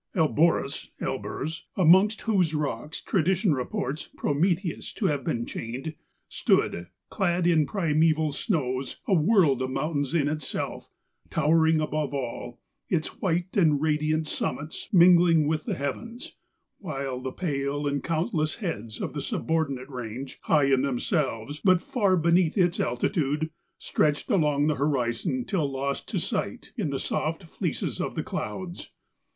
Elborus 0.15 0.89
(Elburz), 0.99 1.61
amongst 1.77 2.21
whose 2.23 2.55
rocks 2.55 3.01
tradition 3.03 3.53
reports 3.53 4.09
Prometheus 4.17 4.91
to 4.93 5.05
have 5.05 5.23
been 5.23 5.45
chained, 5.45 5.93
stood, 6.27 6.87
clad 7.11 7.45
in 7.45 7.67
primeval 7.67 8.31
snows, 8.31 8.97
a 9.07 9.13
world 9.13 9.61
of 9.61 9.69
mountains 9.69 10.15
in 10.15 10.27
itself, 10.27 10.89
towering 11.29 11.79
above 11.79 12.15
all, 12.15 12.59
its 12.89 13.21
white 13.21 13.55
and 13.55 13.79
radiant 13.79 14.25
summits 14.25 14.89
mingling 14.91 15.45
with 15.47 15.65
the 15.65 15.75
heavens; 15.75 16.35
while 16.79 17.19
the 17.19 17.31
pale 17.31 17.85
and 17.85 18.03
countless 18.03 18.55
heads 18.55 19.01
of 19.03 19.13
the 19.13 19.19
subordi¬ 19.21 19.69
nate 19.69 19.87
range, 19.91 20.39
high 20.45 20.63
in 20.65 20.81
themselves, 20.81 21.61
but 21.63 21.79
far 21.79 22.17
beneath 22.17 22.57
its 22.57 22.79
altitude, 22.79 23.51
stretched 23.77 24.31
along 24.31 24.65
the 24.65 24.77
horizon 24.77 25.45
till 25.45 25.69
lost 25.71 26.07
to 26.07 26.17
sight 26.17 26.73
in 26.75 26.89
the 26.89 26.99
soft 26.99 27.43
fleeces 27.43 28.01
of 28.01 28.15
the 28.15 28.23
clouds. 28.23 28.89